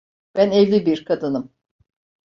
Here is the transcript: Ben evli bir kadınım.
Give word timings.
Ben 0.35 0.51
evli 0.51 0.85
bir 0.85 1.05
kadınım. 1.05 1.51